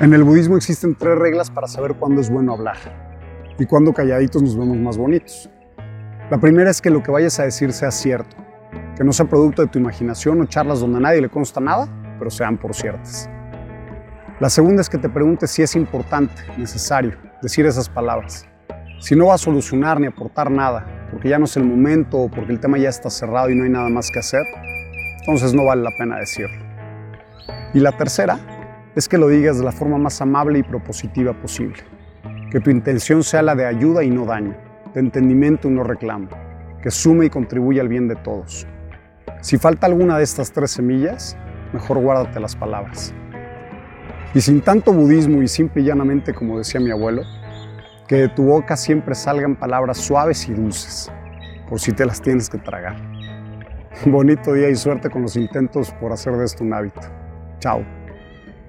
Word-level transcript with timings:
En 0.00 0.14
el 0.14 0.24
budismo 0.24 0.56
existen 0.56 0.94
tres 0.94 1.18
reglas 1.18 1.50
para 1.50 1.66
saber 1.66 1.94
cuándo 1.94 2.22
es 2.22 2.30
bueno 2.30 2.54
hablar 2.54 2.78
y 3.58 3.66
cuándo 3.66 3.92
calladitos 3.92 4.42
nos 4.42 4.56
vemos 4.56 4.78
más 4.78 4.96
bonitos. 4.96 5.50
La 6.30 6.40
primera 6.40 6.70
es 6.70 6.80
que 6.80 6.88
lo 6.88 7.02
que 7.02 7.10
vayas 7.10 7.38
a 7.38 7.42
decir 7.42 7.70
sea 7.74 7.90
cierto, 7.90 8.34
que 8.96 9.04
no 9.04 9.12
sea 9.12 9.26
producto 9.26 9.60
de 9.60 9.68
tu 9.68 9.78
imaginación 9.78 10.40
o 10.40 10.46
charlas 10.46 10.80
donde 10.80 10.96
a 10.96 11.00
nadie 11.00 11.20
le 11.20 11.28
consta 11.28 11.60
nada, 11.60 11.86
pero 12.18 12.30
sean 12.30 12.56
por 12.56 12.74
ciertas. 12.74 13.28
La 14.40 14.48
segunda 14.48 14.80
es 14.80 14.88
que 14.88 14.96
te 14.96 15.10
preguntes 15.10 15.50
si 15.50 15.60
es 15.60 15.76
importante, 15.76 16.32
necesario, 16.56 17.18
decir 17.42 17.66
esas 17.66 17.90
palabras. 17.90 18.46
Si 19.00 19.14
no 19.14 19.26
va 19.26 19.34
a 19.34 19.38
solucionar 19.38 20.00
ni 20.00 20.06
aportar 20.06 20.50
nada, 20.50 21.10
porque 21.10 21.28
ya 21.28 21.38
no 21.38 21.44
es 21.44 21.58
el 21.58 21.64
momento 21.64 22.16
o 22.16 22.30
porque 22.30 22.52
el 22.52 22.60
tema 22.60 22.78
ya 22.78 22.88
está 22.88 23.10
cerrado 23.10 23.50
y 23.50 23.54
no 23.54 23.64
hay 23.64 23.70
nada 23.70 23.90
más 23.90 24.10
que 24.10 24.20
hacer, 24.20 24.44
entonces 25.20 25.52
no 25.52 25.66
vale 25.66 25.82
la 25.82 25.90
pena 25.98 26.16
decirlo. 26.16 26.56
Y 27.74 27.80
la 27.80 27.92
tercera 27.92 28.40
es 28.96 29.08
que 29.08 29.18
lo 29.18 29.28
digas 29.28 29.58
de 29.58 29.64
la 29.64 29.72
forma 29.72 29.98
más 29.98 30.20
amable 30.20 30.58
y 30.58 30.62
propositiva 30.62 31.32
posible. 31.32 31.82
Que 32.50 32.60
tu 32.60 32.70
intención 32.70 33.22
sea 33.22 33.42
la 33.42 33.54
de 33.54 33.66
ayuda 33.66 34.02
y 34.02 34.10
no 34.10 34.24
daño, 34.24 34.56
de 34.94 35.00
entendimiento 35.00 35.68
y 35.68 35.72
no 35.72 35.84
reclamo, 35.84 36.28
que 36.82 36.90
sume 36.90 37.26
y 37.26 37.30
contribuya 37.30 37.82
al 37.82 37.88
bien 37.88 38.08
de 38.08 38.16
todos. 38.16 38.66
Si 39.40 39.56
falta 39.56 39.86
alguna 39.86 40.18
de 40.18 40.24
estas 40.24 40.52
tres 40.52 40.72
semillas, 40.72 41.36
mejor 41.72 41.98
guárdate 41.98 42.40
las 42.40 42.56
palabras. 42.56 43.14
Y 44.34 44.40
sin 44.40 44.60
tanto 44.60 44.92
budismo 44.92 45.42
y 45.42 45.48
simple 45.48 45.82
y 45.82 45.86
llanamente 45.86 46.34
como 46.34 46.58
decía 46.58 46.80
mi 46.80 46.90
abuelo, 46.90 47.22
que 48.06 48.16
de 48.16 48.28
tu 48.28 48.44
boca 48.44 48.76
siempre 48.76 49.14
salgan 49.14 49.54
palabras 49.54 49.98
suaves 49.98 50.48
y 50.48 50.52
dulces, 50.52 51.10
por 51.68 51.78
si 51.78 51.92
te 51.92 52.04
las 52.04 52.20
tienes 52.20 52.50
que 52.50 52.58
tragar. 52.58 52.96
Bonito 54.06 54.52
día 54.52 54.68
y 54.68 54.74
suerte 54.74 55.10
con 55.10 55.22
los 55.22 55.36
intentos 55.36 55.92
por 55.92 56.12
hacer 56.12 56.36
de 56.36 56.44
esto 56.44 56.64
un 56.64 56.74
hábito. 56.74 57.00
Chao. 57.60 57.99